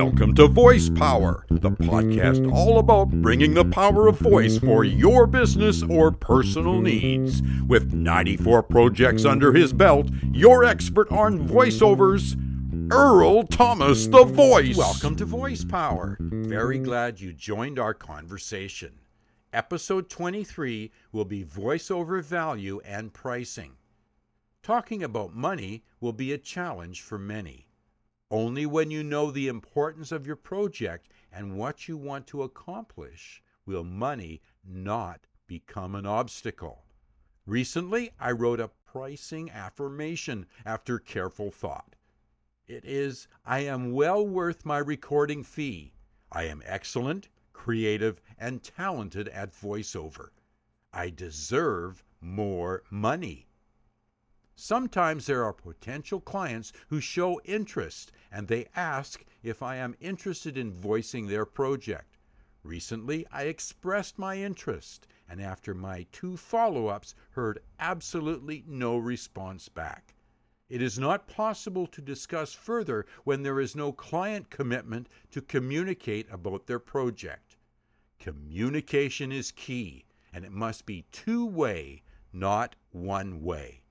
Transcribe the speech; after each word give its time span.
Welcome 0.00 0.36
to 0.36 0.46
Voice 0.46 0.88
Power, 0.88 1.44
the 1.50 1.72
podcast 1.72 2.52
all 2.52 2.78
about 2.78 3.10
bringing 3.10 3.52
the 3.52 3.64
power 3.64 4.06
of 4.06 4.16
voice 4.16 4.56
for 4.56 4.84
your 4.84 5.26
business 5.26 5.82
or 5.82 6.12
personal 6.12 6.80
needs. 6.80 7.42
With 7.66 7.94
94 7.94 8.62
projects 8.62 9.24
under 9.24 9.52
his 9.52 9.72
belt, 9.72 10.08
your 10.30 10.62
expert 10.62 11.10
on 11.10 11.48
voiceovers, 11.48 12.40
Earl 12.92 13.42
Thomas, 13.42 14.06
the 14.06 14.22
voice. 14.22 14.76
Welcome 14.76 15.16
to 15.16 15.24
Voice 15.24 15.64
Power. 15.64 16.16
Very 16.20 16.78
glad 16.78 17.18
you 17.18 17.32
joined 17.32 17.80
our 17.80 17.92
conversation. 17.92 19.00
Episode 19.52 20.08
23 20.08 20.92
will 21.10 21.24
be 21.24 21.42
voiceover 21.42 22.22
value 22.22 22.80
and 22.84 23.12
pricing. 23.12 23.72
Talking 24.62 25.02
about 25.02 25.34
money 25.34 25.82
will 26.00 26.12
be 26.12 26.32
a 26.32 26.38
challenge 26.38 27.02
for 27.02 27.18
many. 27.18 27.67
Only 28.30 28.66
when 28.66 28.90
you 28.90 29.02
know 29.02 29.30
the 29.30 29.48
importance 29.48 30.12
of 30.12 30.26
your 30.26 30.36
project 30.36 31.08
and 31.32 31.56
what 31.56 31.88
you 31.88 31.96
want 31.96 32.26
to 32.26 32.42
accomplish 32.42 33.42
will 33.64 33.84
money 33.84 34.42
not 34.62 35.26
become 35.46 35.94
an 35.94 36.04
obstacle. 36.04 36.84
Recently, 37.46 38.10
I 38.20 38.32
wrote 38.32 38.60
a 38.60 38.70
pricing 38.84 39.50
affirmation 39.50 40.46
after 40.66 40.98
careful 40.98 41.50
thought. 41.50 41.96
It 42.66 42.84
is 42.84 43.28
I 43.46 43.60
am 43.60 43.92
well 43.92 44.26
worth 44.26 44.66
my 44.66 44.76
recording 44.76 45.42
fee. 45.42 45.94
I 46.30 46.44
am 46.44 46.62
excellent, 46.66 47.30
creative, 47.54 48.20
and 48.36 48.62
talented 48.62 49.28
at 49.28 49.54
voiceover. 49.54 50.32
I 50.92 51.08
deserve 51.08 52.04
more 52.20 52.82
money. 52.90 53.47
Sometimes 54.60 55.26
there 55.26 55.44
are 55.44 55.52
potential 55.52 56.20
clients 56.20 56.72
who 56.88 57.00
show 57.00 57.40
interest 57.44 58.10
and 58.32 58.48
they 58.48 58.66
ask 58.74 59.24
if 59.40 59.62
I 59.62 59.76
am 59.76 59.94
interested 60.00 60.58
in 60.58 60.72
voicing 60.72 61.28
their 61.28 61.46
project. 61.46 62.18
Recently, 62.64 63.24
I 63.30 63.44
expressed 63.44 64.18
my 64.18 64.36
interest 64.38 65.06
and 65.28 65.40
after 65.40 65.74
my 65.74 66.08
two 66.10 66.36
follow 66.36 66.88
ups, 66.88 67.14
heard 67.30 67.60
absolutely 67.78 68.64
no 68.66 68.96
response 68.96 69.68
back. 69.68 70.16
It 70.68 70.82
is 70.82 70.98
not 70.98 71.28
possible 71.28 71.86
to 71.86 72.02
discuss 72.02 72.52
further 72.52 73.06
when 73.22 73.44
there 73.44 73.60
is 73.60 73.76
no 73.76 73.92
client 73.92 74.50
commitment 74.50 75.08
to 75.30 75.40
communicate 75.40 76.26
about 76.32 76.66
their 76.66 76.80
project. 76.80 77.56
Communication 78.18 79.30
is 79.30 79.52
key, 79.52 80.04
and 80.32 80.44
it 80.44 80.50
must 80.50 80.84
be 80.84 81.06
two 81.12 81.46
way, 81.46 82.02
not 82.32 82.74
one 82.90 83.40
way. 83.40 83.82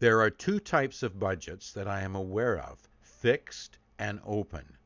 There 0.00 0.20
are 0.20 0.30
two 0.30 0.60
types 0.60 1.02
of 1.02 1.18
budgets 1.18 1.72
that 1.72 1.88
I 1.88 2.02
am 2.02 2.14
aware 2.14 2.56
of 2.56 2.88
fixed 3.00 3.78
and 3.98 4.20
open. 4.24 4.78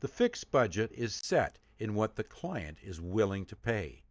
The 0.00 0.08
fixed 0.08 0.50
budget 0.50 0.92
is 0.92 1.14
set 1.14 1.58
in 1.78 1.94
what 1.94 2.16
the 2.16 2.24
client 2.24 2.76
is 2.82 3.00
willing 3.00 3.46
to 3.46 3.56
pay. 3.56 4.02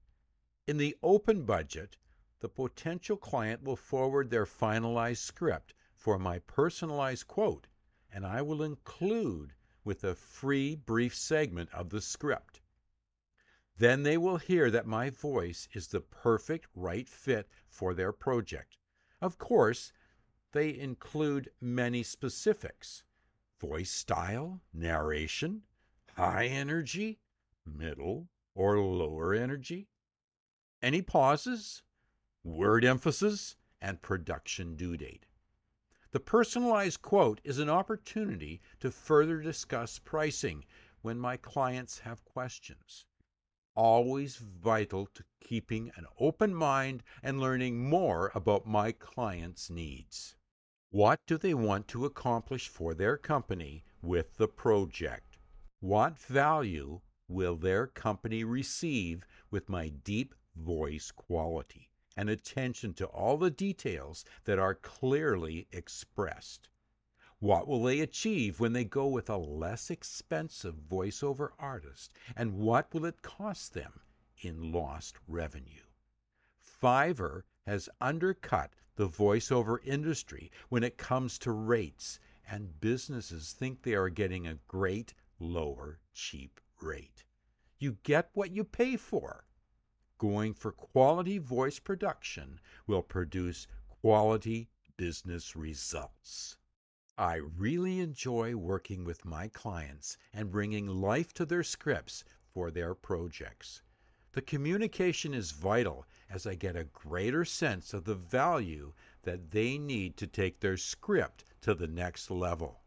In 0.65 0.77
the 0.77 0.97
open 1.03 1.43
budget, 1.43 1.97
the 2.39 2.49
potential 2.49 3.17
client 3.17 3.61
will 3.61 3.75
forward 3.75 4.31
their 4.31 4.47
finalized 4.47 5.17
script 5.19 5.75
for 5.93 6.17
my 6.17 6.39
personalized 6.39 7.27
quote, 7.27 7.67
and 8.11 8.25
I 8.25 8.41
will 8.41 8.63
include 8.63 9.53
with 9.83 10.03
a 10.03 10.15
free 10.15 10.75
brief 10.75 11.15
segment 11.15 11.71
of 11.71 11.91
the 11.91 12.01
script. 12.01 12.61
Then 13.77 14.01
they 14.01 14.17
will 14.17 14.37
hear 14.37 14.71
that 14.71 14.87
my 14.87 15.11
voice 15.11 15.67
is 15.73 15.89
the 15.89 16.01
perfect 16.01 16.65
right 16.73 17.07
fit 17.07 17.47
for 17.69 17.93
their 17.93 18.11
project. 18.11 18.79
Of 19.21 19.37
course, 19.37 19.93
they 20.51 20.77
include 20.77 21.51
many 21.59 22.03
specifics. 22.03 23.03
Voice 23.59 23.91
style, 23.91 24.61
narration, 24.73 25.63
high 26.15 26.45
energy, 26.45 27.19
middle, 27.65 28.29
or 28.55 28.79
lower 28.79 29.33
energy, 29.33 29.87
any 30.81 31.01
pauses, 31.01 31.83
word 32.43 32.85
emphasis, 32.85 33.55
and 33.81 34.01
production 34.01 34.75
due 34.75 34.97
date. 34.97 35.25
The 36.11 36.19
personalized 36.19 37.01
quote 37.01 37.41
is 37.43 37.59
an 37.59 37.69
opportunity 37.69 38.61
to 38.79 38.91
further 38.91 39.41
discuss 39.41 39.99
pricing 39.99 40.65
when 41.01 41.19
my 41.19 41.37
clients 41.37 41.99
have 41.99 42.25
questions 42.25 43.05
always 43.77 44.37
vital 44.37 45.05
to 45.13 45.23
keeping 45.39 45.91
an 45.95 46.07
open 46.19 46.53
mind 46.53 47.03
and 47.21 47.39
learning 47.39 47.87
more 47.87 48.31
about 48.33 48.65
my 48.65 48.91
clients' 48.91 49.69
needs. 49.69 50.35
What 50.89 51.19
do 51.27 51.37
they 51.37 51.53
want 51.53 51.87
to 51.89 52.05
accomplish 52.05 52.67
for 52.69 52.95
their 52.95 53.17
company 53.17 53.83
with 54.01 54.37
the 54.37 54.47
project? 54.47 55.37
What 55.79 56.17
value 56.17 57.01
will 57.27 57.55
their 57.55 57.85
company 57.85 58.43
receive 58.43 59.27
with 59.51 59.69
my 59.69 59.89
deep 59.89 60.33
voice 60.55 61.11
quality 61.11 61.91
and 62.15 62.31
attention 62.31 62.95
to 62.95 63.05
all 63.05 63.37
the 63.37 63.51
details 63.51 64.25
that 64.45 64.57
are 64.57 64.73
clearly 64.73 65.67
expressed? 65.71 66.67
What 67.39 67.67
will 67.67 67.83
they 67.83 67.99
achieve 67.99 68.59
when 68.59 68.73
they 68.73 68.83
go 68.83 69.05
with 69.05 69.29
a 69.29 69.37
less 69.37 69.91
expensive 69.91 70.73
voiceover 70.89 71.51
artist? 71.59 72.11
And 72.35 72.57
what 72.57 72.91
will 72.91 73.05
it 73.05 73.21
cost 73.21 73.75
them 73.75 74.01
in 74.39 74.71
lost 74.71 75.17
revenue? 75.27 75.83
Fiverr 76.81 77.43
has 77.67 77.89
undercut 78.01 78.73
the 78.95 79.07
voiceover 79.07 79.77
industry 79.83 80.51
when 80.69 80.83
it 80.83 80.97
comes 80.97 81.37
to 81.39 81.51
rates, 81.51 82.19
and 82.49 82.81
businesses 82.81 83.53
think 83.53 83.83
they 83.83 83.93
are 83.93 84.09
getting 84.09 84.47
a 84.47 84.57
great, 84.67 85.13
lower, 85.37 85.99
cheap 86.13 86.59
rate. 86.81 87.23
You 87.77 87.97
get 88.01 88.31
what 88.33 88.49
you 88.49 88.63
pay 88.63 88.97
for. 88.97 89.45
Going 90.17 90.55
for 90.55 90.71
quality 90.71 91.37
voice 91.37 91.77
production 91.77 92.59
will 92.87 93.03
produce 93.03 93.67
quality 94.01 94.69
business 94.97 95.55
results. 95.55 96.57
I 97.19 97.37
really 97.37 97.99
enjoy 97.99 98.55
working 98.55 99.03
with 99.03 99.25
my 99.25 99.47
clients 99.47 100.19
and 100.31 100.51
bringing 100.51 100.85
life 100.85 101.33
to 101.33 101.45
their 101.45 101.63
scripts 101.63 102.23
for 102.53 102.69
their 102.69 102.93
projects. 102.93 103.81
The 104.33 104.41
communication 104.43 105.33
is 105.33 105.49
vital 105.49 106.05
as 106.29 106.45
I 106.45 106.53
get 106.53 106.75
a 106.75 106.83
greater 106.83 107.43
sense 107.43 107.91
of 107.91 108.03
the 108.03 108.13
value 108.13 108.93
that 109.23 109.49
they 109.49 109.79
need 109.79 110.15
to 110.17 110.27
take 110.27 110.59
their 110.59 110.77
script 110.77 111.43
to 111.61 111.73
the 111.73 111.87
next 111.87 112.29
level. 112.29 112.83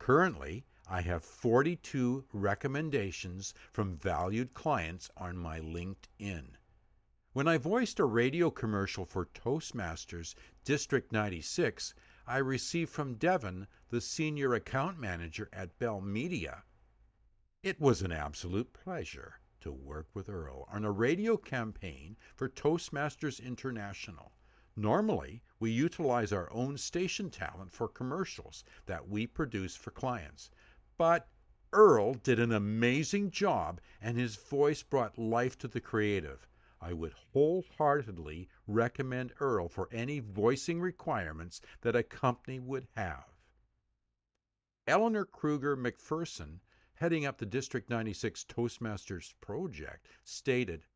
Currently, 0.00 0.64
I 0.88 1.02
have 1.02 1.22
42 1.22 2.24
recommendations 2.32 3.54
from 3.72 3.96
valued 3.96 4.54
clients 4.54 5.08
on 5.16 5.36
my 5.36 5.60
LinkedIn. 5.60 6.56
When 7.32 7.46
I 7.46 7.58
voiced 7.58 8.00
a 8.00 8.04
radio 8.04 8.50
commercial 8.50 9.04
for 9.04 9.26
Toastmasters 9.26 10.34
District 10.64 11.12
96, 11.12 11.94
I 12.30 12.36
received 12.36 12.90
from 12.90 13.14
Devon, 13.14 13.66
the 13.88 14.02
senior 14.02 14.52
account 14.52 14.98
manager 14.98 15.48
at 15.50 15.78
Bell 15.78 16.02
Media. 16.02 16.62
It 17.62 17.80
was 17.80 18.02
an 18.02 18.12
absolute 18.12 18.74
pleasure 18.74 19.40
to 19.60 19.72
work 19.72 20.08
with 20.12 20.28
Earl 20.28 20.68
on 20.70 20.84
a 20.84 20.90
radio 20.90 21.38
campaign 21.38 22.18
for 22.36 22.46
Toastmasters 22.46 23.42
International. 23.42 24.34
Normally, 24.76 25.42
we 25.58 25.70
utilize 25.70 26.30
our 26.30 26.52
own 26.52 26.76
station 26.76 27.30
talent 27.30 27.72
for 27.72 27.88
commercials 27.88 28.62
that 28.84 29.08
we 29.08 29.26
produce 29.26 29.74
for 29.74 29.90
clients. 29.90 30.50
But 30.98 31.30
Earl 31.72 32.12
did 32.12 32.38
an 32.38 32.52
amazing 32.52 33.30
job 33.30 33.80
and 34.02 34.18
his 34.18 34.36
voice 34.36 34.82
brought 34.82 35.16
life 35.16 35.56
to 35.60 35.66
the 35.66 35.80
creative. 35.80 36.46
I 36.80 36.92
would 36.92 37.12
wholeheartedly 37.12 38.48
recommend 38.66 39.32
Earl 39.40 39.68
for 39.68 39.88
any 39.90 40.20
voicing 40.20 40.80
requirements 40.80 41.60
that 41.80 41.96
a 41.96 42.04
company 42.04 42.60
would 42.60 42.86
have. 42.94 43.26
Eleanor 44.86 45.24
Kruger 45.24 45.76
McPherson, 45.76 46.60
heading 46.94 47.26
up 47.26 47.38
the 47.38 47.46
District 47.46 47.90
96 47.90 48.44
Toastmasters 48.44 49.34
project, 49.40 50.06
stated, 50.22 50.86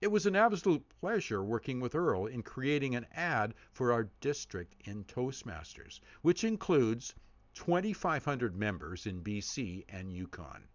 It 0.00 0.06
was 0.06 0.24
an 0.24 0.36
absolute 0.36 0.88
pleasure 0.88 1.42
working 1.42 1.80
with 1.80 1.94
Earl 1.96 2.26
in 2.26 2.44
creating 2.44 2.94
an 2.94 3.06
ad 3.10 3.54
for 3.72 3.92
our 3.92 4.04
district 4.20 4.76
in 4.86 5.04
Toastmasters, 5.04 6.00
which 6.22 6.44
includes 6.44 7.14
2,500 7.54 8.56
members 8.56 9.04
in 9.04 9.22
BC 9.22 9.84
and 9.88 10.12
Yukon. 10.12 10.68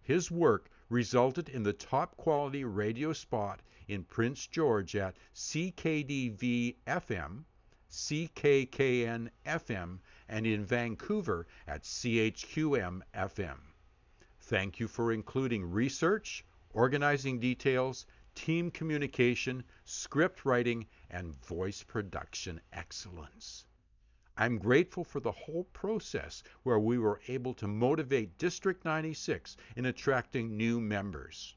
His 0.00 0.30
work 0.30 0.70
resulted 0.90 1.48
in 1.48 1.62
the 1.62 1.72
top 1.72 2.16
quality 2.16 2.64
radio 2.64 3.12
spot 3.12 3.62
in 3.86 4.04
Prince 4.04 4.46
George 4.48 4.94
at 4.96 5.16
CKDV 5.34 6.74
FM, 6.86 7.44
CKKN 7.90 9.30
FM, 9.46 9.98
and 10.28 10.46
in 10.46 10.64
Vancouver 10.64 11.46
at 11.66 11.84
CHQM 11.84 13.00
FM. 13.14 13.58
Thank 14.40 14.80
you 14.80 14.88
for 14.88 15.12
including 15.12 15.70
research, 15.70 16.44
organizing 16.72 17.38
details, 17.38 18.06
team 18.34 18.70
communication, 18.70 19.64
script 19.84 20.44
writing, 20.44 20.86
and 21.08 21.34
voice 21.44 21.82
production 21.82 22.60
excellence. 22.72 23.64
I'm 24.36 24.58
grateful 24.58 25.04
for 25.04 25.20
the 25.20 25.32
whole 25.32 25.64
process 25.72 26.42
where 26.62 26.78
we 26.78 26.98
were 26.98 27.20
able 27.28 27.54
to 27.54 27.66
motivate 27.66 28.38
District 28.38 28.84
96 28.84 29.56
in 29.76 29.86
attracting 29.86 30.56
new 30.56 30.80
members. 30.80 31.56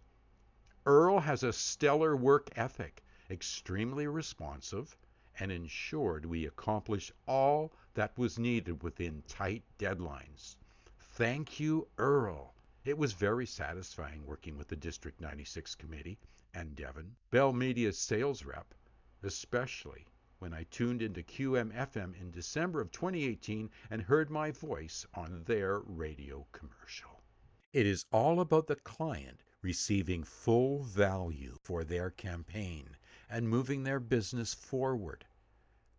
Earl 0.85 1.19
has 1.19 1.43
a 1.43 1.53
stellar 1.53 2.15
work 2.15 2.49
ethic, 2.57 3.03
extremely 3.29 4.07
responsive, 4.07 4.97
and 5.39 5.51
ensured 5.51 6.25
we 6.25 6.45
accomplished 6.45 7.11
all 7.27 7.73
that 7.93 8.17
was 8.17 8.37
needed 8.37 8.83
within 8.83 9.23
tight 9.27 9.63
deadlines. 9.79 10.57
Thank 10.99 11.59
you, 11.59 11.87
Earl. 11.97 12.53
It 12.85 12.97
was 12.97 13.13
very 13.13 13.45
satisfying 13.45 14.25
working 14.25 14.57
with 14.57 14.67
the 14.67 14.75
District 14.75 15.21
96 15.21 15.75
committee 15.75 16.19
and 16.53 16.75
Devon, 16.75 17.15
Bell 17.31 17.53
Media's 17.53 17.97
sales 17.97 18.43
rep, 18.43 18.73
especially 19.21 20.05
when 20.43 20.53
I 20.53 20.65
tuned 20.71 21.01
into 21.01 21.23
QMFM 21.23 22.19
in 22.19 22.29
December 22.29 22.81
of 22.81 22.91
2018 22.91 23.69
and 23.89 24.01
heard 24.01 24.29
my 24.29 24.51
voice 24.51 25.05
on 25.13 25.41
their 25.45 25.79
radio 25.79 26.45
commercial. 26.51 27.23
It 27.71 27.85
is 27.85 28.03
all 28.11 28.41
about 28.41 28.67
the 28.67 28.75
client 28.75 29.39
receiving 29.61 30.21
full 30.25 30.83
value 30.83 31.55
for 31.61 31.85
their 31.85 32.09
campaign 32.09 32.97
and 33.29 33.47
moving 33.47 33.83
their 33.83 34.01
business 34.01 34.53
forward. 34.53 35.23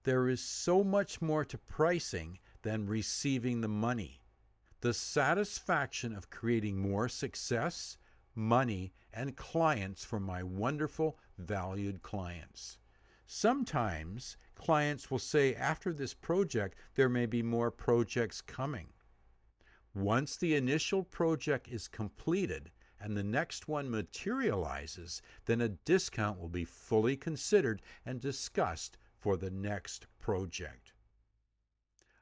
There 0.03 0.29
is 0.29 0.43
so 0.43 0.85
much 0.85 1.23
more 1.23 1.47
to 1.47 1.57
pricing 1.57 2.39
than 2.61 2.87
receiving 2.87 3.63
the 3.63 3.69
money. 3.69 4.21
The 4.83 4.93
satisfaction 4.93 6.15
of 6.15 6.29
creating 6.29 6.77
more 6.77 7.09
success, 7.09 7.97
money, 8.35 8.93
and 9.11 9.39
clients 9.39 10.05
for 10.05 10.21
my 10.21 10.43
wonderful, 10.43 11.19
valued 11.39 12.03
clients. 12.03 12.77
Sometimes 13.27 14.37
clients 14.55 15.11
will 15.11 15.19
say 15.19 15.55
after 15.55 15.93
this 15.93 16.13
project, 16.13 16.79
there 16.95 17.09
may 17.09 17.27
be 17.27 17.43
more 17.43 17.71
projects 17.71 18.43
coming. 18.43 18.93
Once 19.95 20.37
the 20.37 20.55
initial 20.55 21.03
project 21.05 21.69
is 21.69 21.89
completed 21.89 22.71
and 23.01 23.17
the 23.17 23.23
next 23.23 23.69
one 23.69 23.91
materializes, 23.91 25.23
then 25.47 25.61
a 25.61 25.69
discount 25.69 26.39
will 26.39 26.49
be 26.49 26.65
fully 26.65 27.17
considered 27.17 27.81
and 28.05 28.21
discussed 28.21 28.99
for 29.17 29.37
the 29.37 29.51
next 29.51 30.07
project. 30.19 30.93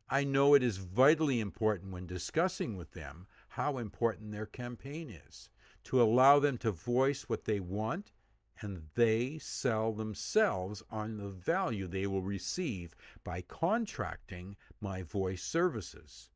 I 0.09 0.25
know 0.25 0.55
it 0.55 0.63
is 0.63 0.77
vitally 0.77 1.41
important 1.41 1.93
when 1.93 2.07
discussing 2.07 2.77
with 2.77 2.93
them 2.93 3.27
how 3.49 3.79
important 3.79 4.31
their 4.31 4.47
campaign 4.47 5.11
is, 5.11 5.49
to 5.85 6.03
allow 6.03 6.39
them 6.39 6.59
to 6.59 6.71
voice 6.71 7.29
what 7.29 7.45
they 7.45 7.61
want 7.61 8.13
and 8.61 8.91
they 8.95 9.39
sell 9.39 9.93
themselves 9.93 10.83
on 10.91 11.17
the 11.17 11.31
value 11.31 11.87
they 11.87 12.07
will 12.07 12.23
receive 12.23 12.95
by 13.25 13.41
contracting 13.41 14.57
my 14.81 15.03
voice 15.03 15.43
services. 15.43 16.31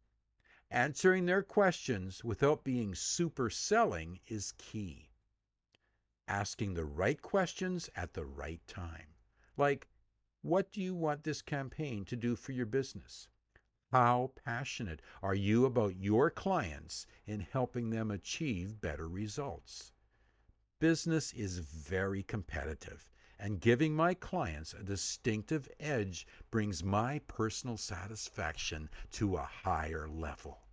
Answering 0.71 1.27
their 1.27 1.43
questions 1.43 2.25
without 2.25 2.65
being 2.65 2.95
super 2.95 3.51
selling 3.51 4.21
is 4.27 4.53
key. 4.59 5.11
Asking 6.27 6.75
the 6.75 6.85
right 6.85 7.21
questions 7.23 7.89
at 7.95 8.15
the 8.15 8.25
right 8.25 8.67
time. 8.67 9.15
Like, 9.57 9.87
what 10.43 10.73
do 10.73 10.81
you 10.81 10.95
want 10.95 11.23
this 11.23 11.43
campaign 11.43 12.05
to 12.07 12.17
do 12.17 12.35
for 12.35 12.53
your 12.53 12.67
business? 12.67 13.29
How 13.93 14.33
passionate 14.45 15.01
are 15.23 15.35
you 15.35 15.65
about 15.65 15.97
your 15.97 16.31
clients 16.31 17.07
in 17.27 17.41
helping 17.41 17.91
them 17.91 18.11
achieve 18.11 18.81
better 18.81 19.09
results? 19.09 19.93
Business 20.79 21.33
is 21.33 21.61
very 21.61 22.23
competitive, 22.23 23.11
and 23.39 23.63
giving 23.63 23.97
my 23.97 24.13
clients 24.13 24.75
a 24.75 24.83
distinctive 24.83 25.67
edge 25.81 26.27
brings 26.51 26.85
my 26.85 27.19
personal 27.21 27.79
satisfaction 27.79 28.91
to 29.13 29.37
a 29.37 29.43
higher 29.43 30.07
level. 30.07 30.67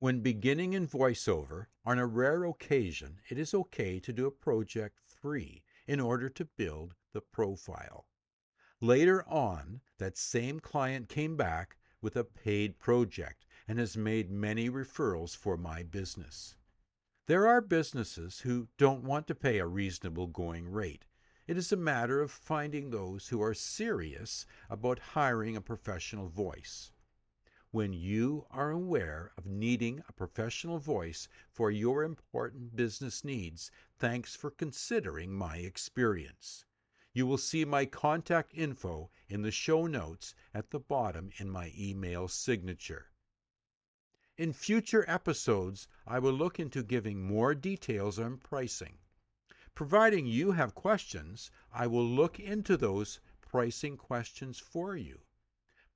When 0.00 0.20
beginning 0.20 0.74
in 0.74 0.86
voiceover, 0.86 1.68
on 1.86 1.98
a 1.98 2.06
rare 2.06 2.44
occasion, 2.44 3.22
it 3.30 3.38
is 3.38 3.54
okay 3.54 3.98
to 4.00 4.12
do 4.12 4.26
a 4.26 4.30
project 4.30 5.00
free 5.00 5.64
in 5.86 5.98
order 5.98 6.28
to 6.28 6.44
build 6.44 6.94
the 7.14 7.22
profile. 7.22 8.04
Later 8.82 9.26
on, 9.26 9.80
that 9.96 10.18
same 10.18 10.60
client 10.60 11.08
came 11.08 11.38
back 11.38 11.78
with 12.02 12.16
a 12.16 12.24
paid 12.24 12.78
project 12.78 13.46
and 13.66 13.78
has 13.78 13.96
made 13.96 14.30
many 14.30 14.68
referrals 14.68 15.34
for 15.34 15.56
my 15.56 15.82
business. 15.84 16.54
There 17.28 17.46
are 17.46 17.60
businesses 17.60 18.40
who 18.40 18.68
don't 18.78 19.04
want 19.04 19.26
to 19.26 19.34
pay 19.34 19.58
a 19.58 19.66
reasonable 19.66 20.28
going 20.28 20.66
rate. 20.66 21.04
It 21.46 21.58
is 21.58 21.70
a 21.70 21.76
matter 21.76 22.22
of 22.22 22.30
finding 22.30 22.88
those 22.88 23.28
who 23.28 23.42
are 23.42 23.52
serious 23.52 24.46
about 24.70 24.98
hiring 25.12 25.54
a 25.54 25.60
professional 25.60 26.30
voice. 26.30 26.90
When 27.70 27.92
you 27.92 28.46
are 28.50 28.70
aware 28.70 29.32
of 29.36 29.44
needing 29.44 30.02
a 30.08 30.12
professional 30.14 30.78
voice 30.78 31.28
for 31.52 31.70
your 31.70 32.02
important 32.02 32.74
business 32.74 33.22
needs, 33.22 33.70
thanks 33.98 34.34
for 34.34 34.50
considering 34.50 35.30
my 35.30 35.58
experience. 35.58 36.64
You 37.12 37.26
will 37.26 37.36
see 37.36 37.66
my 37.66 37.84
contact 37.84 38.54
info 38.54 39.10
in 39.28 39.42
the 39.42 39.50
show 39.50 39.86
notes 39.86 40.34
at 40.54 40.70
the 40.70 40.80
bottom 40.80 41.28
in 41.36 41.50
my 41.50 41.74
email 41.76 42.26
signature. 42.26 43.10
In 44.38 44.52
future 44.52 45.04
episodes, 45.08 45.88
I 46.06 46.20
will 46.20 46.32
look 46.32 46.60
into 46.60 46.84
giving 46.84 47.24
more 47.24 47.56
details 47.56 48.20
on 48.20 48.36
pricing. 48.36 48.98
Providing 49.74 50.26
you 50.26 50.52
have 50.52 50.76
questions, 50.76 51.50
I 51.72 51.88
will 51.88 52.06
look 52.06 52.38
into 52.38 52.76
those 52.76 53.18
pricing 53.40 53.96
questions 53.96 54.60
for 54.60 54.96
you. 54.96 55.22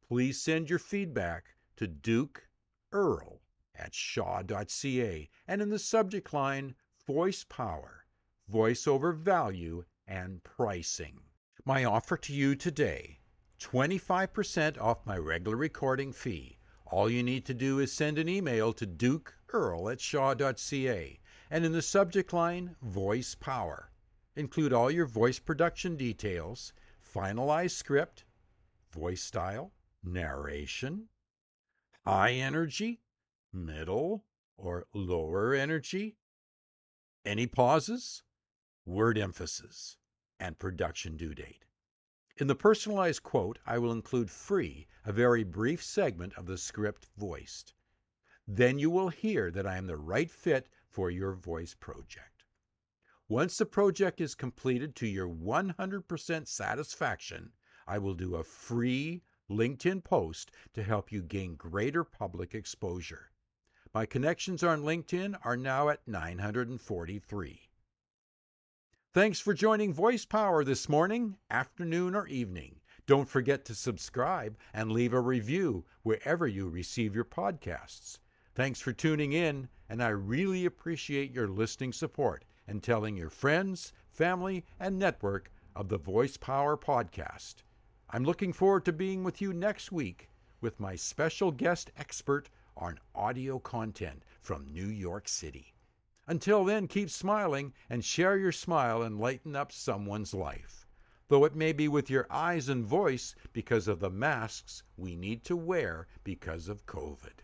Please 0.09 0.43
send 0.43 0.69
your 0.69 0.81
feedback 0.81 1.55
to 1.77 1.87
Duke 1.87 2.49
Earl 2.91 3.43
at 3.77 3.95
shaw.ca 3.95 5.31
and 5.47 5.63
in 5.63 5.69
the 5.69 5.79
subject 5.79 6.33
line, 6.33 6.75
Voice 7.07 7.45
Power, 7.45 8.07
Voice 8.49 8.89
over 8.89 9.13
Value, 9.13 9.85
and 10.05 10.43
Pricing. 10.43 11.21
My 11.65 11.85
offer 11.85 12.17
to 12.17 12.33
you 12.33 12.57
today 12.57 13.21
25% 13.61 14.81
off 14.81 15.07
my 15.07 15.17
regular 15.17 15.57
recording 15.57 16.13
fee 16.13 16.59
all 16.93 17.09
you 17.09 17.23
need 17.23 17.47
to 17.47 17.55
do 17.55 17.79
is 17.79 17.91
send 17.91 18.19
an 18.19 18.29
email 18.29 18.71
to 18.75 18.85
Duke 18.85 19.35
Earl 19.49 19.89
at 19.89 19.99
shaw.ca 19.99 21.19
and 21.51 21.65
in 21.65 21.73
the 21.73 21.81
subject 21.81 22.35
line, 22.35 22.77
Voice 22.83 23.35
Power. 23.35 23.91
Include 24.37 24.75
all 24.75 24.91
your 24.91 25.07
voice 25.07 25.39
production 25.39 25.97
details, 25.97 26.75
finalized 27.03 27.71
script, 27.71 28.25
voice 28.93 29.23
style, 29.23 29.73
narration, 30.05 31.09
high 32.05 32.33
energy, 32.33 33.01
middle, 33.55 34.27
or 34.59 34.85
lower 34.93 35.55
energy, 35.55 36.17
any 37.25 37.47
pauses, 37.47 38.23
word 38.85 39.17
emphasis, 39.17 39.97
and 40.39 40.59
production 40.59 41.17
due 41.17 41.35
date. 41.35 41.65
In 42.43 42.49
the 42.49 42.57
personalized 42.57 43.23
quote, 43.23 43.61
I 43.65 43.79
will 43.79 43.93
include 43.93 44.29
free 44.29 44.89
a 45.05 45.13
very 45.13 45.45
brief 45.45 45.81
segment 45.81 46.35
of 46.35 46.47
the 46.47 46.59
script 46.59 47.07
voiced. 47.17 47.73
Then 48.49 48.81
you 48.81 48.91
will 48.91 49.11
hear 49.11 49.49
that 49.53 49.65
I 49.65 49.77
am 49.77 49.87
the 49.87 49.97
right 49.97 50.29
fit 50.29 50.69
for 50.89 51.09
your 51.09 51.35
voice 51.35 51.75
project. 51.75 52.43
Once 53.29 53.57
the 53.57 53.65
project 53.65 54.21
is 54.21 54.35
completed 54.35 54.97
to 54.97 55.07
your 55.07 55.29
100% 55.29 56.49
satisfaction, 56.49 57.53
I 57.87 57.99
will 57.99 58.15
do 58.15 58.35
a 58.35 58.43
free 58.43 59.23
LinkedIn 59.49 60.03
post 60.03 60.51
to 60.73 60.83
help 60.83 61.13
you 61.13 61.23
gain 61.23 61.55
greater 61.55 62.03
public 62.03 62.57
exposure. 62.57 63.31
My 63.95 64.05
connections 64.05 64.65
on 64.65 64.83
LinkedIn 64.83 65.39
are 65.45 65.57
now 65.57 65.91
at 65.91 66.09
943. 66.09 67.69
Thanks 69.15 69.41
for 69.41 69.53
joining 69.53 69.93
Voice 69.93 70.25
Power 70.25 70.65
this 70.65 70.89
morning, 70.89 71.37
afternoon, 71.51 72.15
or 72.15 72.27
evening. 72.29 72.81
Don't 73.07 73.29
forget 73.29 73.63
to 73.67 73.75
subscribe 73.75 74.57
and 74.73 74.91
leave 74.91 75.13
a 75.13 75.21
review 75.21 75.85
wherever 76.03 76.47
you 76.47 76.71
receive 76.71 77.15
your 77.15 77.27
podcasts. 77.27 78.21
Thanks 78.55 78.81
for 78.81 78.95
tuning 78.95 79.35
in, 79.35 79.69
and 79.91 80.03
I 80.03 80.09
really 80.09 80.65
appreciate 80.65 81.31
your 81.31 81.47
listening 81.47 81.93
support 81.93 82.47
and 82.67 82.83
telling 82.83 83.15
your 83.15 83.29
friends, 83.29 83.93
family, 84.09 84.65
and 84.81 84.99
network 84.99 85.53
of 85.77 85.91
the 85.91 85.99
Voice 85.99 86.39
Power 86.39 86.79
Podcast. 86.79 87.57
I'm 88.09 88.25
looking 88.25 88.55
forward 88.55 88.87
to 88.87 88.95
being 88.95 89.25
with 89.25 89.43
you 89.43 89.53
next 89.53 89.93
week 89.93 90.31
with 90.63 90.81
my 90.81 90.97
special 90.97 91.53
guest 91.53 91.91
expert 91.99 92.49
on 92.79 92.99
audio 93.15 93.59
content 93.59 94.23
from 94.41 94.73
New 94.73 94.89
York 94.89 95.29
City. 95.29 95.72
Until 96.27 96.65
then, 96.65 96.87
keep 96.87 97.11
smiling 97.11 97.73
and 97.91 98.05
share 98.05 98.39
your 98.39 98.53
smile 98.53 99.03
and 99.03 99.19
lighten 99.19 99.57
up 99.57 99.73
someone's 99.73 100.33
life. 100.33 100.87
Though 101.29 101.45
it 101.45 101.57
may 101.57 101.73
be 101.73 101.89
with 101.89 102.11
your 102.11 102.27
eyes 102.31 102.69
and 102.69 102.85
voice 102.85 103.35
because 103.53 103.89
of 103.89 104.01
the 104.01 104.11
masks 104.11 104.83
we 104.97 105.17
need 105.17 105.45
to 105.45 105.57
wear 105.57 106.07
because 106.25 106.69
of 106.69 106.87
COVID. 106.87 107.43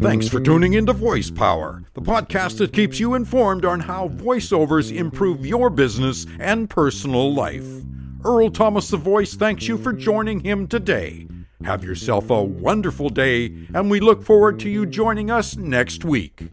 Thanks 0.00 0.28
for 0.28 0.40
tuning 0.40 0.72
in 0.72 0.86
to 0.86 0.92
Voice 0.92 1.30
Power, 1.30 1.84
the 1.94 2.00
podcast 2.00 2.58
that 2.58 2.72
keeps 2.72 2.98
you 2.98 3.14
informed 3.14 3.64
on 3.64 3.80
how 3.80 4.08
voiceovers 4.08 4.94
improve 4.94 5.46
your 5.46 5.70
business 5.70 6.26
and 6.40 6.68
personal 6.68 7.32
life. 7.32 7.66
Earl 8.24 8.50
Thomas 8.50 8.88
the 8.88 8.96
Voice 8.96 9.34
thanks 9.34 9.68
you 9.68 9.78
for 9.78 9.92
joining 9.92 10.40
him 10.40 10.66
today. 10.66 11.28
Have 11.64 11.84
yourself 11.84 12.28
a 12.28 12.42
wonderful 12.42 13.08
day, 13.08 13.54
and 13.72 13.88
we 13.88 14.00
look 14.00 14.24
forward 14.24 14.58
to 14.60 14.68
you 14.68 14.84
joining 14.84 15.30
us 15.30 15.56
next 15.56 16.04
week. 16.04 16.48